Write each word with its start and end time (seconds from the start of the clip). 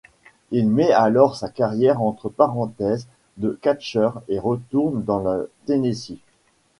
Il 0.49 0.67
met 0.67 0.91
alors 0.91 1.35
sa 1.35 1.47
carrière 1.47 2.01
entre 2.01 2.27
parenthèses 2.27 3.05
de 3.37 3.55
catcheur 3.61 4.23
et 4.29 4.39
retourne 4.39 5.03
dans 5.03 5.19
le 5.19 5.51
Tennessee. 5.67 6.17